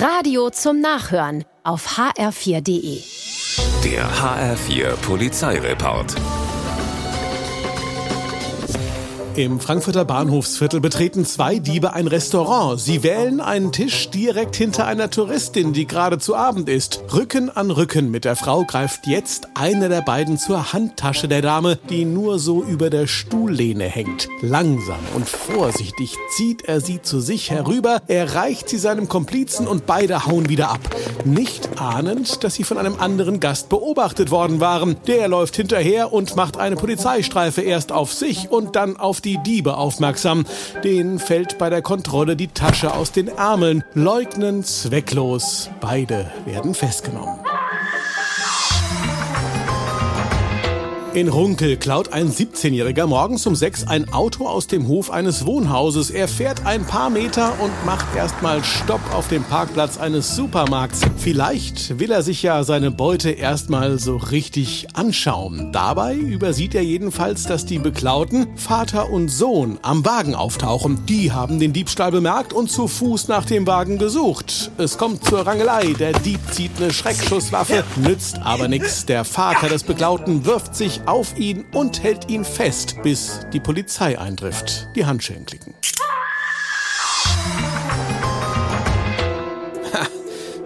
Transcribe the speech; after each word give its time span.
Radio 0.00 0.48
zum 0.48 0.80
Nachhören 0.80 1.44
auf 1.62 1.98
hr4.de. 1.98 3.02
Der 3.84 4.08
HR4 4.08 4.96
Polizeireport. 4.96 6.14
Im 9.40 9.58
Frankfurter 9.58 10.04
Bahnhofsviertel 10.04 10.82
betreten 10.82 11.24
zwei 11.24 11.58
Diebe 11.58 11.94
ein 11.94 12.06
Restaurant. 12.06 12.78
Sie 12.78 13.02
wählen 13.02 13.40
einen 13.40 13.72
Tisch 13.72 14.10
direkt 14.10 14.54
hinter 14.54 14.86
einer 14.86 15.08
Touristin, 15.08 15.72
die 15.72 15.86
gerade 15.86 16.18
zu 16.18 16.36
Abend 16.36 16.68
ist. 16.68 17.02
Rücken 17.14 17.48
an 17.48 17.70
Rücken 17.70 18.10
mit 18.10 18.26
der 18.26 18.36
Frau 18.36 18.64
greift 18.64 19.06
jetzt 19.06 19.48
einer 19.54 19.88
der 19.88 20.02
beiden 20.02 20.36
zur 20.36 20.74
Handtasche 20.74 21.26
der 21.26 21.40
Dame, 21.40 21.78
die 21.88 22.04
nur 22.04 22.38
so 22.38 22.62
über 22.62 22.90
der 22.90 23.06
Stuhllehne 23.06 23.84
hängt. 23.84 24.28
Langsam 24.42 24.98
und 25.14 25.26
vorsichtig 25.26 26.16
zieht 26.36 26.66
er 26.66 26.82
sie 26.82 27.00
zu 27.00 27.20
sich 27.20 27.50
herüber, 27.50 28.02
erreicht 28.08 28.68
sie 28.68 28.76
seinem 28.76 29.08
Komplizen 29.08 29.66
und 29.66 29.86
beide 29.86 30.26
hauen 30.26 30.50
wieder 30.50 30.70
ab. 30.70 30.80
Nicht 31.24 31.80
ahnend, 31.80 32.44
dass 32.44 32.56
sie 32.56 32.64
von 32.64 32.76
einem 32.76 32.96
anderen 32.98 33.40
Gast 33.40 33.70
beobachtet 33.70 34.30
worden 34.30 34.60
waren. 34.60 34.96
Der 35.06 35.28
läuft 35.28 35.56
hinterher 35.56 36.12
und 36.12 36.36
macht 36.36 36.58
eine 36.58 36.76
Polizeistreife 36.76 37.62
erst 37.62 37.90
auf 37.90 38.12
sich 38.12 38.50
und 38.50 38.76
dann 38.76 38.98
auf 38.98 39.22
die 39.22 39.29
Diebe 39.38 39.76
aufmerksam. 39.76 40.44
Denen 40.82 41.18
fällt 41.18 41.58
bei 41.58 41.70
der 41.70 41.82
Kontrolle 41.82 42.36
die 42.36 42.48
Tasche 42.48 42.94
aus 42.94 43.12
den 43.12 43.28
Ärmeln. 43.28 43.84
Leugnen 43.94 44.64
zwecklos. 44.64 45.70
Beide 45.80 46.30
werden 46.44 46.74
festgenommen. 46.74 47.38
In 51.12 51.26
Runkel 51.26 51.76
klaut 51.76 52.12
ein 52.12 52.30
17-Jähriger 52.30 53.08
morgens 53.08 53.44
um 53.44 53.56
6 53.56 53.88
ein 53.88 54.12
Auto 54.12 54.46
aus 54.46 54.68
dem 54.68 54.86
Hof 54.86 55.10
eines 55.10 55.44
Wohnhauses. 55.44 56.10
Er 56.10 56.28
fährt 56.28 56.66
ein 56.66 56.84
paar 56.84 57.10
Meter 57.10 57.52
und 57.60 57.72
macht 57.84 58.06
erstmal 58.14 58.62
Stopp 58.62 59.00
auf 59.12 59.26
dem 59.26 59.42
Parkplatz 59.42 59.98
eines 59.98 60.36
Supermarkts. 60.36 61.00
Vielleicht 61.16 61.98
will 61.98 62.12
er 62.12 62.22
sich 62.22 62.44
ja 62.44 62.62
seine 62.62 62.92
Beute 62.92 63.30
erstmal 63.30 63.98
so 63.98 64.18
richtig 64.18 64.86
anschauen. 64.92 65.72
Dabei 65.72 66.14
übersieht 66.14 66.76
er 66.76 66.84
jedenfalls, 66.84 67.42
dass 67.42 67.66
die 67.66 67.80
Beklauten 67.80 68.46
Vater 68.56 69.10
und 69.10 69.30
Sohn 69.30 69.80
am 69.82 70.04
Wagen 70.04 70.36
auftauchen. 70.36 71.06
Die 71.06 71.32
haben 71.32 71.58
den 71.58 71.72
Diebstahl 71.72 72.12
bemerkt 72.12 72.52
und 72.52 72.70
zu 72.70 72.86
Fuß 72.86 73.26
nach 73.26 73.46
dem 73.46 73.66
Wagen 73.66 73.98
gesucht. 73.98 74.70
Es 74.78 74.96
kommt 74.96 75.24
zur 75.24 75.44
Rangelei. 75.44 75.92
Der 75.98 76.12
Dieb 76.12 76.38
zieht 76.52 76.70
eine 76.76 76.92
Schreckschusswaffe, 76.92 77.82
nützt 77.96 78.38
aber 78.44 78.68
nichts. 78.68 79.06
Der 79.06 79.24
Vater 79.24 79.68
des 79.68 79.82
Beklauten 79.82 80.44
wirft 80.44 80.76
auf 81.06 81.38
ihn 81.38 81.64
und 81.72 82.02
hält 82.02 82.30
ihn 82.30 82.44
fest, 82.44 82.96
bis 83.02 83.46
die 83.52 83.60
Polizei 83.60 84.18
eintrifft. 84.18 84.88
Die 84.94 85.04
Handschellen 85.04 85.46
klicken. 85.46 85.74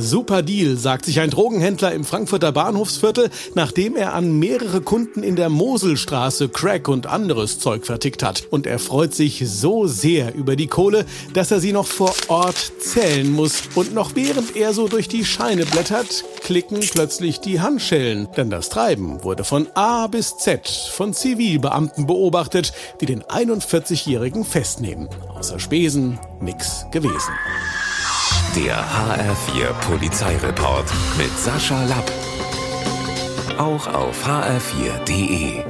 Super 0.00 0.42
Deal, 0.42 0.76
sagt 0.76 1.06
sich 1.06 1.18
ein 1.18 1.30
Drogenhändler 1.30 1.92
im 1.92 2.04
Frankfurter 2.04 2.52
Bahnhofsviertel, 2.52 3.30
nachdem 3.56 3.96
er 3.96 4.14
an 4.14 4.38
mehrere 4.38 4.80
Kunden 4.80 5.24
in 5.24 5.34
der 5.34 5.48
Moselstraße 5.48 6.48
Crack 6.48 6.86
und 6.86 7.08
anderes 7.08 7.58
Zeug 7.58 7.84
vertickt 7.84 8.22
hat. 8.22 8.44
Und 8.48 8.68
er 8.68 8.78
freut 8.78 9.12
sich 9.12 9.42
so 9.44 9.88
sehr 9.88 10.36
über 10.36 10.54
die 10.54 10.68
Kohle, 10.68 11.04
dass 11.34 11.50
er 11.50 11.58
sie 11.58 11.72
noch 11.72 11.88
vor 11.88 12.14
Ort 12.28 12.72
zählen 12.78 13.28
muss. 13.32 13.62
Und 13.74 13.92
noch 13.92 14.14
während 14.14 14.54
er 14.54 14.72
so 14.72 14.86
durch 14.86 15.08
die 15.08 15.24
Scheine 15.24 15.66
blättert, 15.66 16.24
klicken 16.42 16.78
plötzlich 16.78 17.40
die 17.40 17.60
Handschellen. 17.60 18.28
Denn 18.36 18.50
das 18.50 18.68
Treiben 18.68 19.24
wurde 19.24 19.42
von 19.42 19.66
A 19.74 20.06
bis 20.06 20.36
Z 20.36 20.68
von 20.92 21.12
Zivilbeamten 21.12 22.06
beobachtet, 22.06 22.72
die 23.00 23.06
den 23.06 23.24
41-Jährigen 23.24 24.44
festnehmen. 24.44 25.08
Außer 25.34 25.58
Spesen 25.58 26.20
nix 26.40 26.86
gewesen. 26.92 27.32
Der 28.56 28.84
HR4 28.84 29.72
Polizeireport 29.86 30.90
mit 31.16 31.38
Sascha 31.38 31.84
Lapp. 31.84 32.10
Auch 33.58 33.86
auf 33.86 34.26
hr4.de. 34.26 35.64